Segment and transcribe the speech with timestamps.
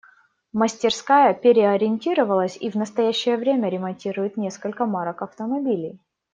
[0.51, 5.99] Мастерская переориентировалась и в настоящее время ремонтирует несколько марок автомобилей.